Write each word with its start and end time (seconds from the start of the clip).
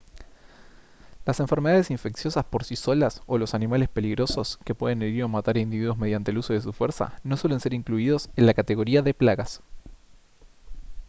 las 1.27 1.39
enfermedades 1.41 1.91
infecciosas 1.91 2.43
por 2.43 2.63
sí 2.63 2.75
solas 2.75 3.21
o 3.27 3.37
los 3.37 3.53
animales 3.53 3.87
peligrosos 3.87 4.57
que 4.65 4.73
pueden 4.73 5.03
herir 5.03 5.25
o 5.25 5.27
matar 5.27 5.57
individuos 5.57 5.95
mediante 5.95 6.31
el 6.31 6.39
uso 6.39 6.53
de 6.53 6.61
su 6.61 6.73
fuerza 6.73 7.19
no 7.23 7.37
suelen 7.37 7.59
ser 7.59 7.75
incluidos 7.75 8.27
en 8.35 8.47
la 8.47 8.55
categoría 8.55 9.03
de 9.03 9.13
plagas 9.13 9.61